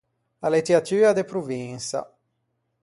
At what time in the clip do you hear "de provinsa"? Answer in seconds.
1.17-1.99